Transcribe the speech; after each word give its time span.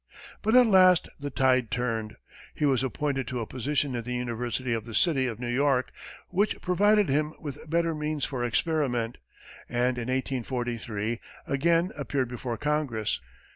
But 0.41 0.55
at 0.55 0.65
last 0.65 1.09
the 1.19 1.29
tide 1.29 1.69
turned. 1.69 2.15
He 2.55 2.65
was 2.65 2.81
appointed 2.81 3.27
to 3.27 3.39
a 3.39 3.45
position 3.45 3.93
in 3.95 4.01
the 4.03 4.15
University 4.15 4.73
of 4.73 4.83
the 4.83 4.95
City 4.95 5.27
of 5.27 5.39
New 5.39 5.47
York, 5.53 5.91
which 6.29 6.59
provided 6.59 7.07
him 7.07 7.35
with 7.39 7.69
better 7.69 7.93
means 7.93 8.25
for 8.25 8.43
experiment, 8.43 9.19
and 9.69 9.99
in 9.99 10.07
1843, 10.07 11.19
again 11.45 11.91
appeared 11.95 12.29
before 12.29 12.57
Congress. 12.57 13.19